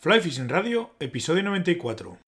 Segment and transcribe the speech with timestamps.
[0.00, 2.18] Fly Fishing Radio, episodio 94.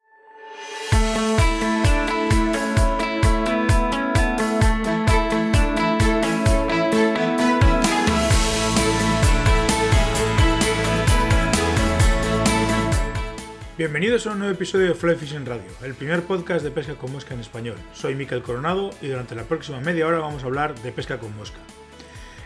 [13.79, 17.13] Bienvenidos a un nuevo episodio de Fly Fishing Radio, el primer podcast de pesca con
[17.13, 17.77] mosca en español.
[17.93, 21.37] Soy Miquel Coronado y durante la próxima media hora vamos a hablar de pesca con
[21.37, 21.61] mosca.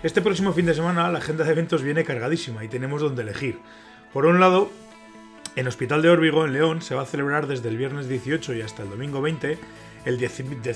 [0.03, 3.59] Este próximo fin de semana la agenda de eventos viene cargadísima y tenemos donde elegir.
[4.13, 4.71] Por un lado,
[5.57, 8.63] en Hospital de Órbigo, en León, se va a celebrar desde el viernes 18 y
[8.63, 9.59] hasta el domingo 20
[10.05, 10.75] el 17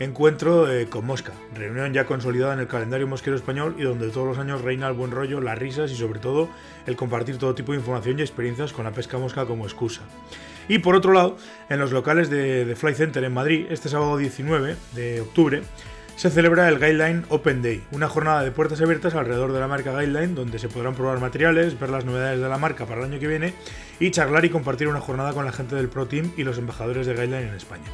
[0.00, 4.26] encuentro eh, con mosca, reunión ya consolidada en el calendario mosquero español y donde todos
[4.26, 6.48] los años reina el buen rollo, las risas y sobre todo
[6.86, 10.02] el compartir todo tipo de información y experiencias con la pesca mosca como excusa.
[10.68, 11.36] Y por otro lado,
[11.68, 15.62] en los locales de, de Fly Center en Madrid, este sábado 19 de octubre,
[16.16, 19.92] se celebra el Guideline Open Day, una jornada de puertas abiertas alrededor de la marca
[19.92, 23.20] Guideline donde se podrán probar materiales, ver las novedades de la marca para el año
[23.20, 23.54] que viene
[24.00, 27.06] y charlar y compartir una jornada con la gente del Pro Team y los embajadores
[27.06, 27.84] de Guideline en España.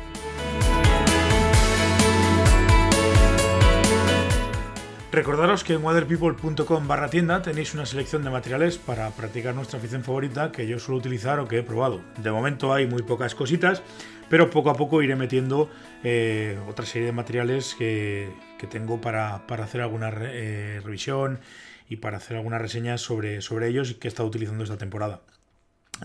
[5.13, 10.05] Recordaros que en waterpeople.com barra tienda tenéis una selección de materiales para practicar nuestra afición
[10.05, 12.01] favorita que yo suelo utilizar o que he probado.
[12.19, 13.83] De momento hay muy pocas cositas,
[14.29, 15.69] pero poco a poco iré metiendo
[16.05, 18.33] eh, otra serie de materiales que,
[18.71, 21.41] tengo para, hacer alguna eh, revisión
[21.89, 25.23] y para hacer algunas reseñas sobre, ellos y que he estado utilizando esta temporada.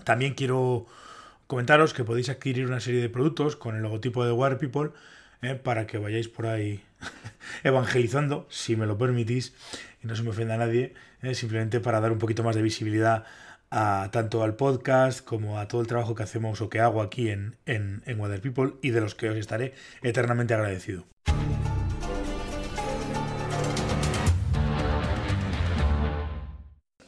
[0.02, 0.86] También quiero
[1.46, 4.90] comentaros que podéis adquirir una serie de productos con el logotipo de Water People
[5.42, 6.82] eh, para que vayáis por ahí
[7.64, 9.54] evangelizando, si me lo permitís,
[10.02, 10.94] y no se me ofenda nadie,
[11.32, 13.24] simplemente para dar un poquito más de visibilidad
[13.70, 17.30] a, tanto al podcast como a todo el trabajo que hacemos o que hago aquí
[17.30, 21.04] en, en, en Weather People y de los que os estaré eternamente agradecido.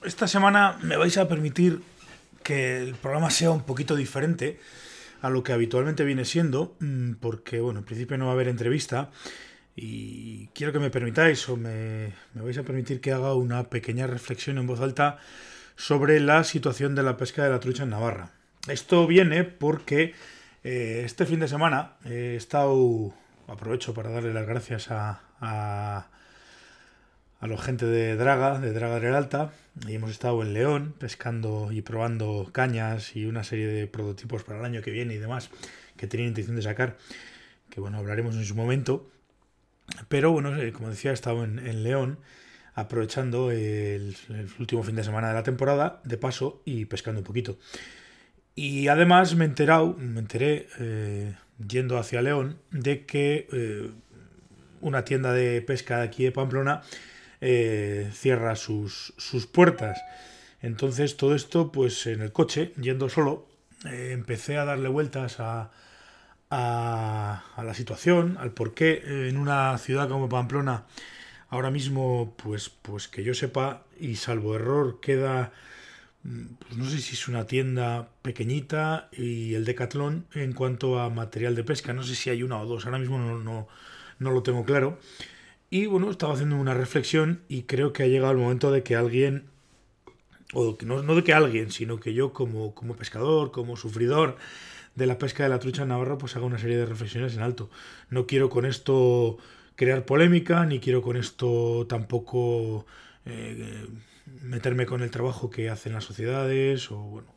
[0.04, 1.82] Esta semana me vais a permitir
[2.42, 4.58] que el programa sea un poquito diferente
[5.20, 8.48] a lo que habitualmente viene siendo, mm, porque bueno, en principio no va a haber
[8.48, 9.10] entrevista
[9.76, 14.06] y quiero que me permitáis o me, me vais a permitir que haga una pequeña
[14.06, 15.18] reflexión en voz alta
[15.76, 18.32] sobre la situación de la pesca de la trucha en Navarra.
[18.66, 20.14] Esto viene porque
[20.64, 23.14] eh, este fin de semana he estado,
[23.46, 26.08] aprovecho para darle las gracias a, a,
[27.40, 29.52] a la gente de Draga, de Draga del Alta,
[29.86, 34.58] y hemos estado en León pescando y probando cañas y una serie de prototipos para
[34.58, 35.50] el año que viene y demás
[35.96, 36.96] que tenía intención de sacar,
[37.70, 39.10] que bueno, hablaremos en su momento.
[40.08, 42.18] Pero bueno, eh, como decía, he estado en, León
[42.74, 44.16] aprovechando el,
[44.58, 47.58] último fin de semana de la temporada, de paso, y pescando un poquito.
[48.54, 51.34] Y además me enterado, me enteré eh,
[51.66, 53.90] yendo hacia León, de que eh,
[54.80, 56.82] una tienda de pesca de aquí de Pamplona
[57.40, 60.00] eh, cierra sus, sus, puertas.
[60.62, 63.46] Entonces todo esto, pues en el coche, yendo solo,
[63.84, 65.70] empecé a darle vueltas a,
[66.50, 70.84] a, la situación, al por qué en una ciudad como Pamplona
[71.50, 75.52] Ahora mismo, pues, pues que yo sepa, y salvo error, queda,
[76.24, 81.08] mm, pues no sé si es una tienda pequeñita y el Decathlon en cuanto a
[81.10, 81.94] material de pesca.
[81.94, 83.68] No sé si hay una o dos, ahora mismo no, no,
[84.18, 84.98] no lo tengo claro.
[85.70, 88.96] Y bueno, estaba haciendo una reflexión y creo que ha llegado el momento de que
[88.96, 89.44] alguien,
[90.54, 94.36] o no, no de que alguien, sino que yo como, como pescador, como sufridor
[94.94, 97.42] de la pesca de la trucha en Navarra, pues haga una serie de reflexiones en
[97.42, 97.68] alto.
[98.08, 99.36] No quiero con esto
[99.76, 102.86] crear polémica, ni quiero con esto tampoco
[103.26, 103.86] eh,
[104.42, 107.28] meterme con el trabajo que hacen las sociedades, o bueno,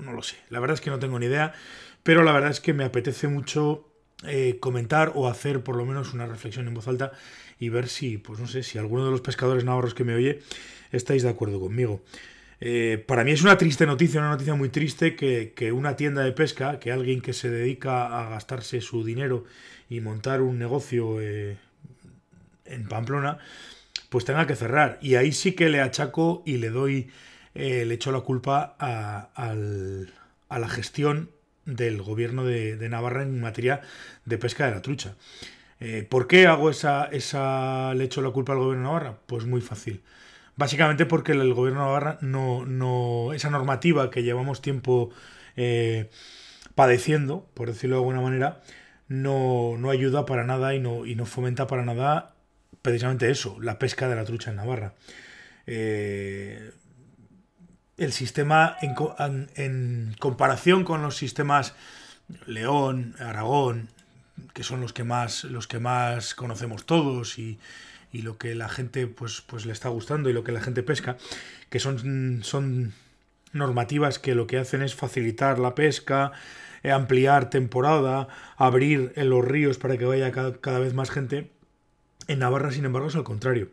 [0.00, 0.36] no lo sé.
[0.48, 1.52] La verdad es que no tengo ni idea,
[2.02, 3.88] pero la verdad es que me apetece mucho
[4.26, 7.12] eh, comentar o hacer por lo menos una reflexión en voz alta
[7.64, 10.40] y ver si, pues no sé, si alguno de los pescadores navarros que me oye
[10.92, 12.02] estáis de acuerdo conmigo.
[12.60, 16.22] Eh, para mí es una triste noticia, una noticia muy triste que, que, una tienda
[16.22, 19.44] de pesca, que alguien que se dedica a gastarse su dinero
[19.90, 21.58] y montar un negocio en
[22.88, 23.38] Pamplona,
[24.08, 24.98] pues tenga que cerrar.
[25.02, 27.10] Y ahí sí que le achaco y le doy,
[27.54, 31.30] eh, le echo la culpa a, la gestión
[31.64, 33.80] del gobierno de, Navarra en materia
[34.24, 35.16] de pesca de la trucha.
[35.80, 39.18] Eh, ¿Por qué hago esa, esa, le echo la culpa al gobierno de Navarra?
[39.26, 40.02] Pues muy fácil.
[40.56, 45.10] Básicamente porque el gobierno de Navarra no, no esa normativa que llevamos tiempo
[45.56, 46.10] eh,
[46.74, 48.60] padeciendo, por decirlo de alguna manera,
[49.08, 52.34] no, no ayuda para nada y no, y no fomenta para nada
[52.82, 54.94] precisamente eso, la pesca de la trucha en Navarra.
[55.66, 56.70] Eh,
[57.96, 61.74] el sistema en, comparación con los sistemas
[62.46, 63.88] León, Aragón,
[64.52, 67.58] que son los que más, los que más conocemos todos y,
[68.12, 71.16] lo que la gente pues, pues le está gustando y lo que la gente pesca,
[71.68, 72.92] que son, son
[73.52, 76.30] normativas que lo que hacen es facilitar la pesca,
[76.84, 81.50] eh, ampliar temporada, abrir en los ríos para que vaya cada, vez más gente.
[82.28, 83.70] En Navarra, sin embargo, es al contrario.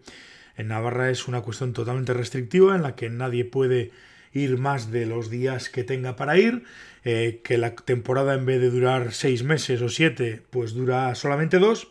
[0.55, 3.91] En Navarra es una cuestión totalmente restrictiva en la que nadie puede
[4.33, 6.63] ir más de los días que tenga para ir,
[7.03, 11.59] eh, que la temporada en vez de durar seis meses o siete, pues dura solamente
[11.59, 11.89] dos,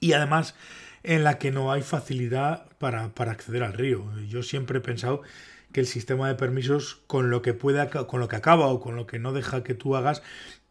[0.00, 0.54] y además
[1.02, 4.04] en la que no hay facilidad para, para acceder al río.
[4.28, 5.22] Yo siempre he pensado
[5.72, 8.96] que el sistema de permisos con lo que puede con lo que acaba o con
[8.96, 10.22] lo que no deja que tú hagas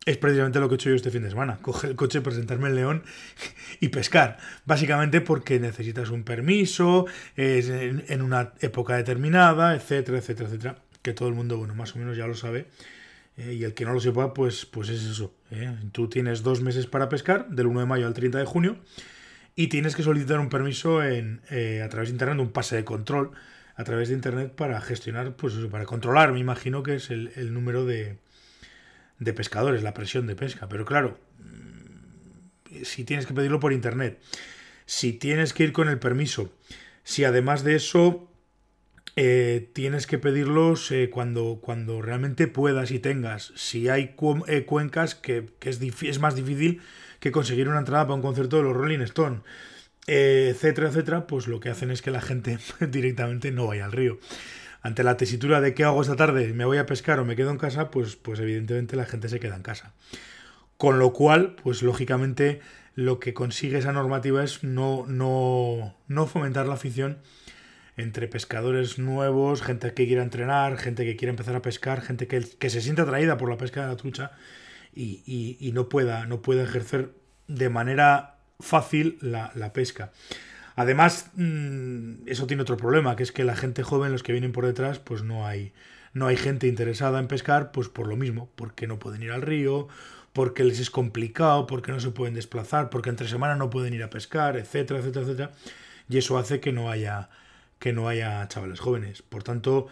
[0.05, 1.59] es precisamente lo que he hecho yo este fin de semana.
[1.61, 3.03] Coger el coche, presentarme en León
[3.79, 4.37] y pescar.
[4.65, 7.05] Básicamente porque necesitas un permiso,
[7.35, 10.75] es en, una época determinada, etcétera, etcétera, etcétera.
[11.01, 12.67] Que todo el mundo, bueno, más o menos ya lo sabe.
[13.37, 15.33] Eh, y el que no lo sepa, pues, pues es eso.
[15.51, 15.73] ¿eh?
[15.91, 18.77] Tú tienes dos meses para pescar, del 1 de mayo al 30 de junio,
[19.55, 22.83] y tienes que solicitar un permiso en, eh, a través de internet, un pase de
[22.83, 23.31] control
[23.79, 27.85] a través de internet para gestionar, pues para controlar, me imagino que es el, número
[27.85, 28.17] de,
[29.19, 30.67] de pescadores, la presión de pesca.
[30.69, 34.19] Pero claro, mm, si tienes que pedirlo por internet,
[34.85, 36.51] si tienes que ir con el permiso,
[37.03, 38.29] si además de eso
[39.15, 44.15] eh, tienes que pedirlos eh, cuando, cuando realmente puedas y tengas, si hay
[44.47, 46.81] eh, cuencas que, es, es, más difícil
[47.19, 49.41] que conseguir una entrada para un concierto de los Rolling Stones
[50.11, 54.19] etcétera, etcétera, pues lo que hacen es que la gente directamente no vaya al río.
[54.81, 57.51] Ante la tesitura de qué hago esta tarde, me voy a pescar o me quedo
[57.51, 59.93] en casa, pues, pues evidentemente la gente se queda en casa.
[60.77, 62.61] Con lo cual, pues lógicamente
[62.95, 67.19] lo que consigue esa normativa es no, no, no fomentar la afición
[67.97, 72.41] entre pescadores nuevos, gente que quiera entrenar, gente que quiera empezar a pescar, gente que,
[72.41, 74.31] que se sienta atraída por la pesca de la trucha
[74.95, 77.11] y, y no, pueda, no pueda ejercer
[77.47, 80.11] de manera fácil la, pesca.
[80.79, 84.53] Además, mm, eso tiene otro problema, que es que la gente joven, los que vienen
[84.53, 85.73] por detrás, pues no hay,
[86.13, 89.41] no hay gente interesada en pescar, pues por lo mismo, porque no pueden ir al
[89.41, 89.89] río,
[90.31, 94.03] porque les es complicado, porque no se pueden desplazar, porque entre semana no pueden ir
[94.03, 95.51] a pescar, etcétera, etcétera, etcétera.
[96.07, 97.29] Y eso hace que no haya,
[97.79, 99.21] que no haya chavales jóvenes.
[99.21, 99.87] Por tanto,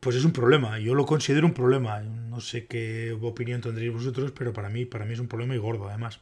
[0.00, 0.78] pues es un problema.
[0.80, 2.00] Yo lo considero un problema.
[2.00, 5.58] No sé qué opinión tendréis vosotros, pero para mí, para mí es un problema y
[5.58, 6.20] gordo, además.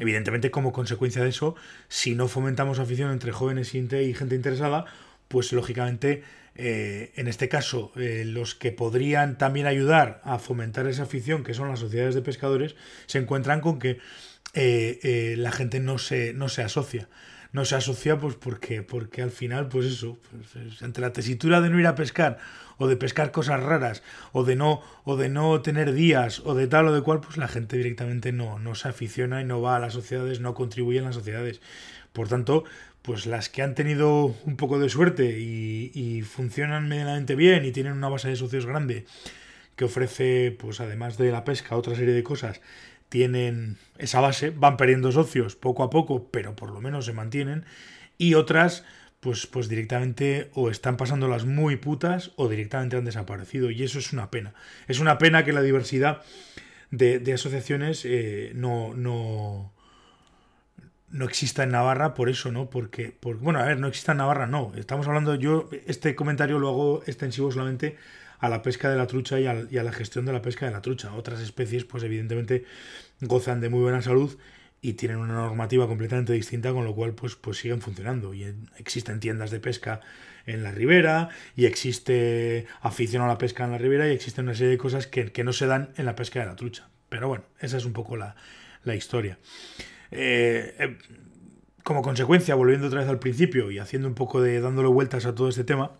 [0.00, 1.54] Evidentemente, como consecuencia de eso,
[1.88, 4.86] si no fomentamos afición entre jóvenes y gente interesada,
[5.28, 6.22] pues lógicamente,
[6.56, 11.52] eh, en este caso, eh, los que podrían también ayudar a fomentar esa afición, que
[11.52, 12.76] son las sociedades de pescadores,
[13.06, 13.98] se encuentran con que
[14.54, 17.08] eh, la gente no se, no se asocia
[17.52, 21.70] no se asocia pues porque, porque al final, pues eso, pues, entre la tesitura de
[21.70, 22.38] no ir a pescar
[22.78, 24.02] o de pescar cosas raras
[24.32, 27.36] o de no o de no tener días o de tal o de cual, pues
[27.36, 30.98] la gente directamente no, no se aficiona y no va a las sociedades, no contribuye
[30.98, 31.60] en las sociedades.
[32.12, 32.64] Por tanto,
[33.02, 37.72] pues las que han tenido un poco de suerte y, y funcionan medianamente bien y
[37.72, 39.06] tienen una base de socios grande
[39.76, 42.60] que ofrece, pues además de la pesca, otra serie de cosas
[43.10, 47.66] tienen esa base, van perdiendo socios poco a poco, pero por lo menos se mantienen,
[48.16, 48.84] y otras
[49.20, 54.14] pues, pues directamente o están pasándolas muy putas o directamente han desaparecido, y eso es
[54.14, 54.54] una pena.
[54.88, 56.22] Es una pena que la diversidad
[56.90, 59.72] de, asociaciones eh, no, no,
[61.10, 62.70] no exista en Navarra por eso, ¿no?
[62.70, 64.72] Porque, bueno, a ver, no exista en Navarra, no.
[64.76, 67.96] Estamos hablando, yo este comentario lo hago extensivo solamente
[68.40, 70.82] a la pesca de la trucha y a, la gestión de la pesca de la
[70.82, 71.14] trucha.
[71.14, 72.64] Otras especies, pues evidentemente
[73.20, 74.36] gozan de muy buena salud
[74.82, 78.32] y tienen una normativa completamente distinta, con lo cual pues, pues siguen funcionando.
[78.32, 80.00] Y existen tiendas de pesca
[80.46, 84.54] en la ribera, y existe afición a la pesca en la ribera, y existen una
[84.54, 86.88] serie de cosas que, no se dan en la pesca de la trucha.
[87.10, 88.34] Pero bueno, esa es un poco la,
[88.94, 89.38] historia.
[90.10, 90.96] Eh, eh,
[91.82, 95.34] como consecuencia, volviendo otra vez al principio y haciendo un poco de dándole vueltas a
[95.34, 95.92] todo este tema,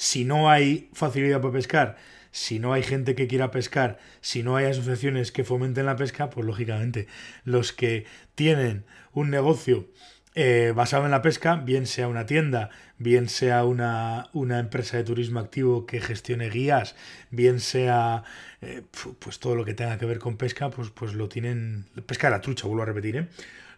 [0.00, 1.98] si no hay facilidad para pescar,
[2.30, 6.30] si no hay gente que quiera pescar, si no hay asociaciones que fomenten la pesca,
[6.30, 7.06] pues lógicamente
[7.44, 9.88] los que tienen un negocio
[10.34, 15.04] eh, basado en la pesca, bien sea una tienda, bien sea una, una empresa de
[15.04, 16.96] turismo activo que gestione guías,
[17.30, 18.24] bien sea
[18.62, 18.82] eh,
[19.18, 22.36] pues todo lo que tenga que ver con pesca, pues, pues lo tienen, pesca de
[22.36, 23.28] la trucha, vuelvo a repetir, ¿eh?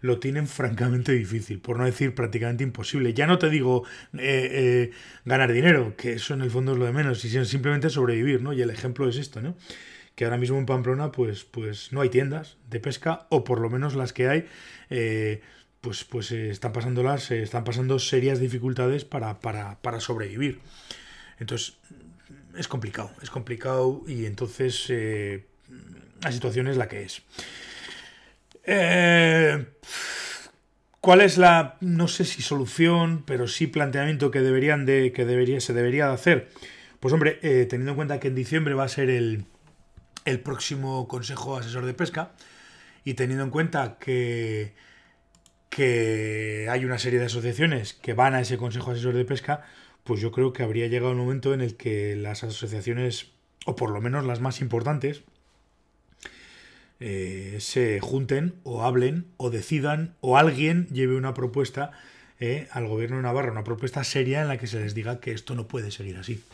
[0.02, 3.14] Lo tienen francamente difícil, por no decir prácticamente imposible.
[3.14, 4.90] Ya no te digo eh, eh,
[5.24, 8.52] ganar dinero, que eso en el fondo es lo de menos, sino simplemente sobrevivir, ¿no?
[8.52, 9.56] Y el ejemplo es esto, ¿no?
[10.16, 13.70] Que ahora mismo en Pamplona, pues, pues no hay tiendas de pesca, o por lo
[13.70, 14.46] menos las que hay,
[14.90, 15.40] eh,
[15.80, 20.58] pues, pues están pasándolas, están pasando serias dificultades para, para, para sobrevivir.
[21.38, 21.76] Entonces,
[22.56, 24.92] es complicado, es complicado y entonces
[26.22, 27.22] la situación es la que es.
[28.64, 29.66] Eh,
[31.00, 35.60] ¿Cuál es la, no sé si solución, pero sí planteamiento que deberían de, que debería,
[35.60, 36.48] se debería de hacer?
[37.00, 39.46] Pues hombre, eh, teniendo en cuenta que en diciembre va a ser el,
[40.24, 42.30] el próximo Consejo Asesor de Pesca
[43.04, 44.74] y teniendo en cuenta que,
[45.70, 49.64] que hay una serie de asociaciones que van a ese Consejo Asesor de Pesca,
[50.04, 53.32] pues yo creo que habría llegado un momento en el que las asociaciones,
[53.66, 55.24] o por lo menos las más importantes,
[57.04, 61.90] eh, se junten o hablen o decidan o alguien lleve una propuesta
[62.38, 65.32] eh, al gobierno de Navarra, una propuesta seria en la que se les diga que
[65.32, 66.44] esto no puede seguir así.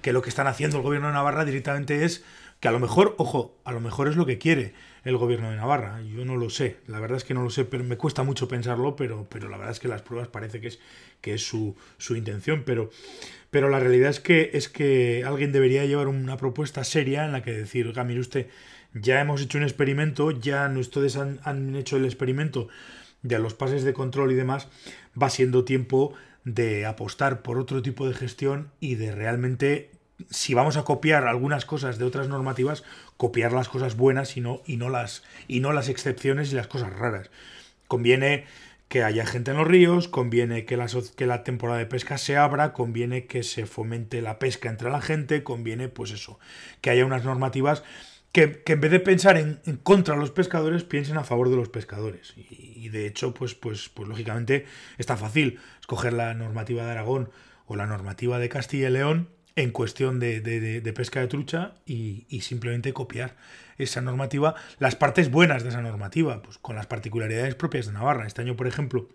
[0.00, 2.24] Que lo que están haciendo el gobierno de Navarra directamente es
[2.58, 4.72] que a lo mejor, ojo, a lo mejor es lo que quiere
[5.04, 6.00] el gobierno de Navarra.
[6.02, 8.48] Yo no lo sé, la verdad es que no lo sé, pero me cuesta mucho
[8.48, 10.80] pensarlo, pero, pero la verdad es que las pruebas parece que es,
[11.20, 12.62] que es su, su intención.
[12.64, 12.90] Pero,
[13.50, 17.42] pero la realidad es que, es que alguien debería llevar una propuesta seria en la
[17.42, 18.46] que decir, oiga, mire usted,
[18.94, 22.68] ya hemos hecho un experimento, ya ustedes han, han hecho el experimento
[23.22, 24.68] de los pases de control y demás,
[25.20, 29.90] va siendo tiempo de apostar por otro tipo de gestión y de realmente,
[30.30, 32.82] si vamos a copiar algunas cosas de otras normativas,
[33.16, 36.66] copiar las cosas buenas y no, y no, las, y no las excepciones y las
[36.66, 37.30] cosas raras.
[37.86, 38.46] Conviene
[38.88, 42.36] que haya gente en los ríos, conviene que la, que la temporada de pesca se
[42.36, 46.38] abra, conviene que se fomente la pesca entre la gente, conviene, pues eso,
[46.80, 47.84] que haya unas normativas
[48.32, 51.68] que, en vez de pensar en, contra de los pescadores, piensen a favor de los
[51.68, 52.34] pescadores.
[52.36, 54.66] Y, de hecho, pues, pues, pues lógicamente
[54.98, 57.30] está fácil escoger la normativa de Aragón
[57.66, 62.40] o la normativa de Castilla y León en cuestión de, pesca de trucha y, y,
[62.40, 63.36] simplemente copiar
[63.76, 68.26] esa normativa, las partes buenas de esa normativa, pues con las particularidades propias de Navarra.
[68.26, 69.08] Este año, por ejemplo,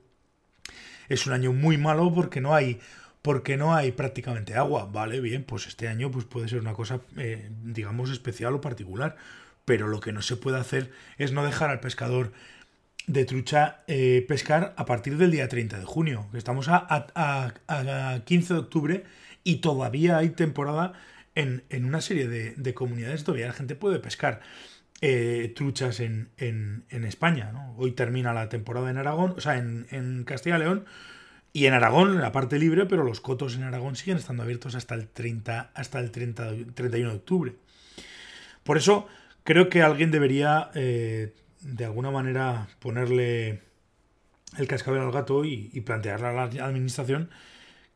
[1.10, 2.80] es un año muy malo porque no hay
[3.28, 4.88] porque no hay prácticamente agua.
[4.90, 9.18] Vale, bien, pues este año pues puede ser una cosa, eh, digamos, especial o particular.
[9.66, 12.32] Pero lo que no se puede hacer es no dejar al pescador
[13.06, 16.28] de trucha eh, pescar a partir del día 30 de junio.
[16.32, 19.04] Estamos a, a, 15 de octubre
[19.44, 20.94] y todavía hay temporada
[21.36, 23.26] en, una serie de, comunidades.
[23.26, 24.40] Todavía la gente puede pescar.
[25.02, 26.30] Eh, truchas en,
[26.90, 27.52] España.
[27.76, 30.86] Hoy termina la temporada en Aragón, o sea, en, en Castilla y León,
[31.58, 34.94] y en Aragón, la parte libre, pero los cotos en Aragón siguen estando abiertos hasta
[34.94, 37.56] el 30, hasta el 30, 31 de octubre.
[38.64, 39.08] Por eso
[39.44, 43.62] creo que alguien debería, eh, de alguna manera, ponerle
[44.60, 47.32] el cascabel al gato y, plantearle a la administración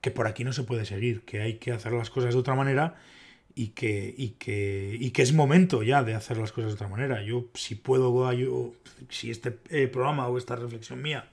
[0.01, 2.55] que por aquí no se puede seguir, que hay que hacer las cosas de otra
[2.55, 2.95] manera
[3.53, 6.87] y que, y que, y que es momento ya de hacer las cosas de otra
[6.87, 7.21] manera.
[7.21, 8.73] Yo, si puedo, yo,
[9.09, 11.29] si este eh, programa o esta reflexión mía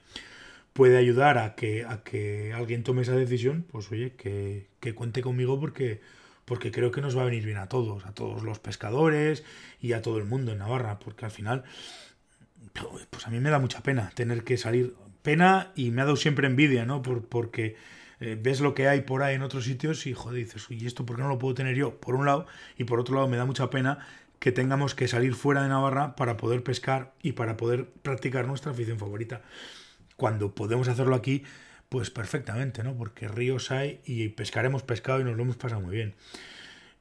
[0.79, 5.59] puede ayudar a que, a que alguien tome esa decisión, pues oye, que, cuente conmigo
[5.59, 5.99] porque,
[6.45, 9.43] porque creo que nos va a venir bien a todos, a todos los pescadores
[9.81, 11.65] y a todo el mundo en Navarra, porque al final,
[13.09, 16.15] pues a mí me da mucha pena tener que salir, pena y me ha dado
[16.15, 17.01] siempre envidia, ¿no?
[17.01, 17.75] Por, porque
[18.21, 21.05] eh, ves lo que hay por ahí en otros sitios y joder, dices, ¿y esto
[21.05, 21.99] por qué no lo puedo tener yo?
[21.99, 24.07] Por un lado, y por otro lado me da mucha pena
[24.39, 28.71] que tengamos que salir fuera de Navarra para poder pescar y para poder practicar nuestra
[28.71, 29.41] afición favorita
[30.19, 31.43] cuando podemos hacerlo aquí,
[31.89, 32.95] pues perfectamente, ¿no?
[32.95, 36.13] Porque ríos hay y pescaremos pescado y nos lo hemos pasado muy bien.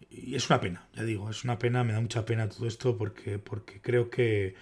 [0.08, 2.96] Y es una pena, ya digo, es una pena, me da mucha pena todo esto
[2.96, 4.54] porque, porque creo que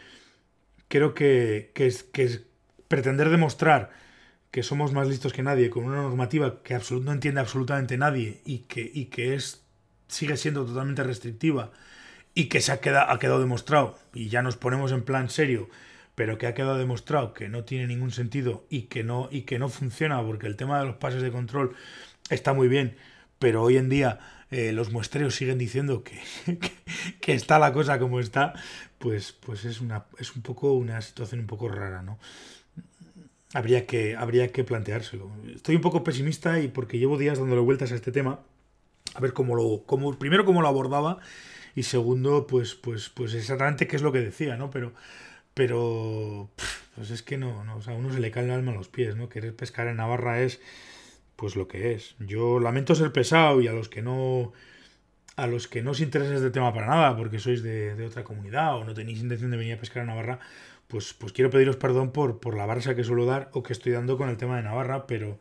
[0.89, 2.43] creo que, que, es, que es
[2.89, 3.91] pretender demostrar
[4.51, 8.61] que somos más listos que nadie con una normativa que no entiende absolutamente nadie y
[8.61, 9.63] que, y que es
[10.09, 11.73] sigue siendo totalmente restrictiva
[12.35, 15.69] y que se ha ha quedado demostrado y ya nos ponemos en plan serio
[16.17, 19.61] pero que ha quedado demostrado que no tiene ningún sentido y que no, y que
[19.61, 21.77] no funciona, porque el tema de los pases de control
[22.31, 22.97] está muy bien,
[23.39, 24.19] pero hoy en día
[24.51, 26.19] eh, los muestreos siguen diciendo que,
[27.21, 28.55] que, está la cosa como está,
[28.99, 32.19] pues, pues es, una, es un poco una situación un poco rara, ¿no?
[33.53, 35.31] Habría que, habría que planteárselo.
[35.55, 38.41] Estoy un poco pesimista y porque llevo días dándole vueltas a este tema,
[39.15, 41.19] a ver cómo lo, cómo, primero cómo lo abordaba
[41.75, 44.71] y segundo, pues, pues, pues exactamente qué es lo que decía, ¿no?
[44.71, 44.95] Pero
[45.57, 46.51] pero
[46.95, 48.75] pues es que no, no, o sea, a uno se le cae el alma a
[48.75, 49.31] los pies, ¿no?
[49.31, 50.61] Querer pescar en Navarra es
[51.35, 52.15] pues lo que es.
[52.19, 54.53] Yo lamento ser pesado y a los que no
[55.37, 58.77] a los que no os interesa este tema para nada, porque sois de, otra comunidad
[58.77, 60.41] o no tenéis intención de venir a pescar a Navarra,
[60.89, 63.93] pues, pues quiero pediros perdón por, por la barsa que suelo dar o que estoy
[63.93, 65.39] dando con el tema de Navarra, pero,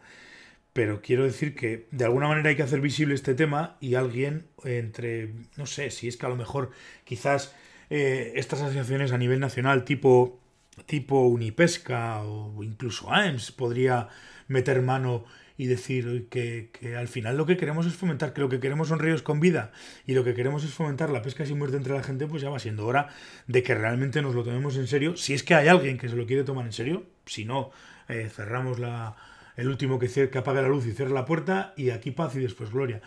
[0.72, 4.48] pero quiero decir que de alguna manera hay que hacer visible este tema y alguien
[4.64, 6.72] entre, no sé, si es que a lo mejor
[7.04, 7.54] quizás
[7.90, 10.40] eh, estas asociaciones a nivel nacional tipo,
[10.86, 14.10] tipo Unipesca o incluso AEMS podría
[14.48, 15.26] meter mano
[15.58, 19.00] y decir que, al final lo que queremos es fomentar, que lo que queremos son
[19.00, 19.72] ríos con vida
[20.06, 22.50] y lo que queremos es fomentar la pesca sin muerte entre la gente, pues ya
[22.50, 23.10] va siendo hora
[23.48, 25.16] de que realmente nos lo tomemos en serio.
[25.16, 27.72] Si es que hay alguien que se lo quiere tomar en serio, si no,
[28.10, 29.16] eh, cerramos la,
[29.56, 32.40] el último que, que apague la luz y cierre la puerta y aquí paz y
[32.40, 33.02] después gloria.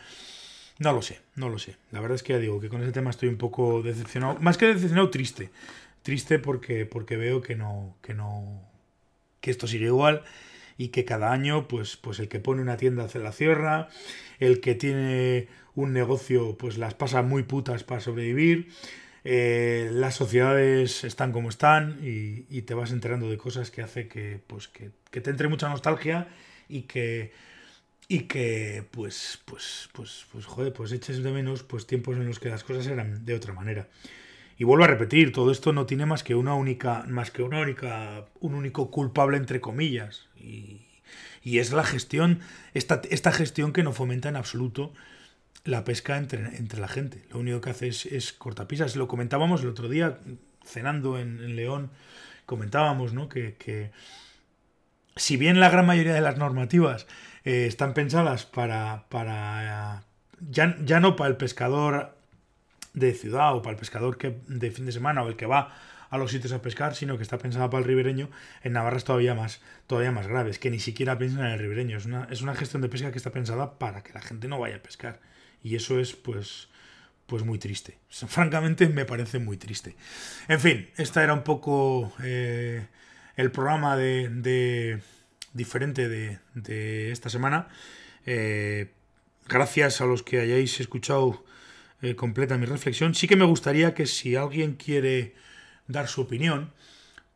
[0.78, 1.76] No lo sé, no lo sé.
[1.90, 4.36] La verdad es que ya digo que con ese tema estoy un poco decepcionado.
[4.40, 5.50] Más que decepcionado, triste.
[6.02, 8.62] Triste porque, porque veo que no, que no.
[9.40, 10.22] que esto sigue igual
[10.76, 13.88] y que cada año, pues, pues el que pone una tienda se la cierra,
[14.38, 18.68] el que tiene un negocio, pues las pasa muy putas para sobrevivir.
[19.24, 24.40] Eh, las sociedades están como están y, te vas enterando de cosas que hace que,
[24.46, 26.28] pues, que, que te entre mucha nostalgia
[26.68, 27.32] y que
[28.08, 32.38] y que pues pues pues pues joder pues eches de menos pues tiempos en los
[32.38, 33.88] que las cosas eran de otra manera.
[34.56, 37.60] Y vuelvo a repetir todo esto no tiene más que una única más que una
[37.60, 40.26] única un único culpable entre comillas.
[40.36, 40.86] Y,
[41.42, 42.40] y es la gestión
[42.74, 44.92] esta, esta gestión que no fomenta en absoluto
[45.64, 47.24] la pesca entre, entre la gente.
[47.30, 48.96] Lo único que hace es, es cortapisas.
[48.96, 50.18] Lo comentábamos el otro día
[50.64, 51.90] cenando en, en León
[52.48, 53.90] comentábamos no que, que
[55.16, 57.06] si bien la gran mayoría de las normativas
[57.48, 60.04] eh, están pensadas para, para
[60.50, 62.14] ya, ya, no para el pescador
[62.92, 65.74] de ciudad o para el pescador que, de fin de semana o el que va
[66.10, 68.28] a los sitios a pescar, sino que está pensada para el ribereño,
[68.62, 71.96] en Navarra todavía más, todavía más grave, es que ni siquiera piensan en el ribereño,
[71.96, 74.58] es una, es una gestión de pesca que está pensada para que la gente no
[74.58, 75.18] vaya a pescar.
[75.62, 76.68] Y eso es pues
[77.24, 77.96] pues muy triste.
[78.10, 79.96] francamente me parece muy triste.
[80.48, 82.86] En fin, esta era un poco eh,
[83.36, 85.00] el programa de
[85.58, 87.68] diferente de, esta semana.
[88.24, 88.88] Eh,
[89.46, 91.44] gracias a los que hayáis escuchado
[92.00, 93.14] eh, completa mi reflexión.
[93.14, 95.34] Sí que me gustaría que si alguien quiere
[95.86, 96.72] dar su opinión,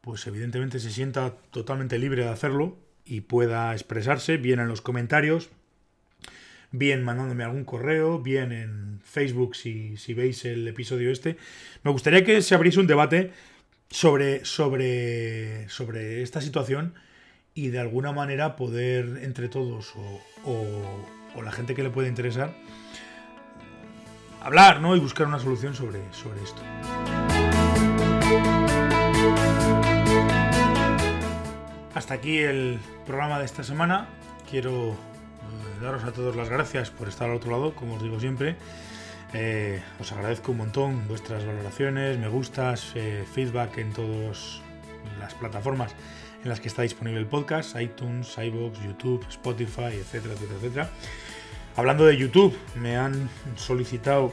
[0.00, 5.50] pues evidentemente se sienta totalmente libre de hacerlo y pueda expresarse bien en los comentarios,
[6.70, 11.36] bien mandándome algún correo, bien en Facebook si, si veis el episodio este.
[11.82, 13.32] Me gustaría que se abriese un debate
[13.90, 16.94] sobre, sobre, sobre esta situación
[17.54, 19.94] y de alguna manera poder entre todos
[20.44, 22.54] o, la gente que le puede interesar
[24.40, 24.94] hablar ¿no?
[24.96, 26.62] y buscar una solución sobre, sobre esto.
[31.94, 34.08] Hasta aquí el programa de esta semana.
[34.50, 34.94] Quiero eh,
[35.80, 38.56] daros a todos las gracias por estar al otro lado, como os digo siempre.
[39.34, 44.60] Eh, os agradezco un montón vuestras valoraciones, me gustas, eh, feedback en todas
[45.20, 45.94] las plataformas
[46.42, 50.90] en las que está disponible el podcast, iTunes, iBox, YouTube, Spotify, etcétera, etcétera, etcétera.
[51.76, 54.32] Hablando de YouTube, me han solicitado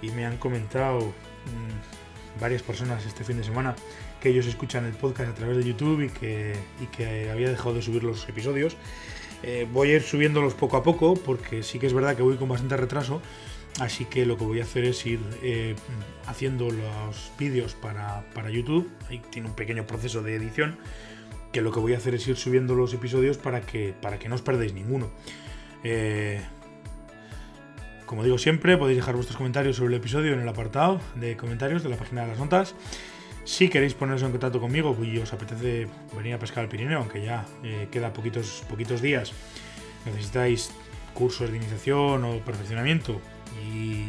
[0.00, 3.76] y me han comentado mm, varias personas este fin de semana
[4.20, 6.56] que ellos escuchan el podcast a través de YouTube y que,
[6.96, 8.76] que había dejado de subir los episodios.
[9.42, 12.36] Eh, voy a ir subiéndolos poco a poco porque sí que es verdad que voy
[12.36, 13.20] con bastante retraso.
[13.80, 15.74] Así que lo que voy a hacer es ir eh,
[16.26, 18.90] haciendo los vídeos para, para YouTube.
[19.08, 20.76] Ahí tiene un pequeño proceso de edición
[21.52, 24.28] que lo que voy a hacer es ir subiendo los episodios para que, para que
[24.28, 25.10] no os perdáis ninguno.
[25.84, 26.40] Eh,
[28.06, 31.82] como digo siempre, podéis dejar vuestros comentarios sobre el episodio en el apartado de comentarios
[31.82, 32.74] de la página de las notas.
[33.44, 37.22] Si queréis poneros en contacto conmigo y os apetece venir a pescar al Pirineo, aunque
[37.22, 39.32] ya eh, queda poquitos, poquitos días,
[40.04, 40.72] necesitáis
[41.12, 43.20] cursos de iniciación o perfeccionamiento
[43.66, 44.04] y,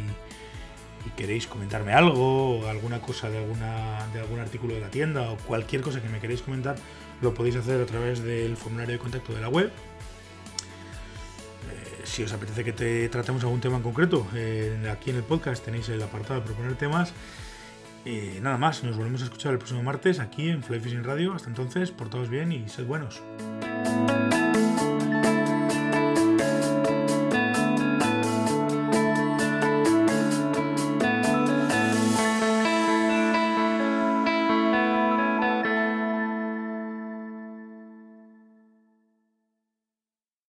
[1.06, 5.30] y queréis comentarme algo, o alguna cosa de, alguna, de algún artículo de la tienda
[5.30, 6.76] o cualquier cosa que me queréis comentar,
[7.20, 9.66] lo podéis hacer a través del formulario de contacto de la web.
[11.70, 14.26] Eh, si os apetece que te tratemos algún tema en concreto,
[14.90, 17.12] aquí en el podcast tenéis el apartado de proponer temas.
[18.42, 21.32] Nada más, nos volvemos a escuchar el próximo martes aquí en Fly Fishing Radio.
[21.32, 23.22] Hasta entonces, portaos bien y sed buenos.